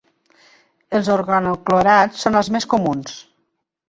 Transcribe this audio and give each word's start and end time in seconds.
Els 0.99 1.09
organoclorats 1.15 2.23
són 2.25 2.39
els 2.39 2.49
més 2.57 2.67
comuns. 2.73 3.15